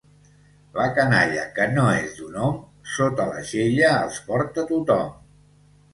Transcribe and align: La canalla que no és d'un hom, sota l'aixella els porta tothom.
La 0.77 0.85
canalla 0.99 1.43
que 1.57 1.67
no 1.75 1.83
és 1.99 2.17
d'un 2.21 2.39
hom, 2.45 2.57
sota 2.95 3.29
l'aixella 3.35 3.95
els 4.07 4.19
porta 4.31 4.69
tothom. 4.73 5.17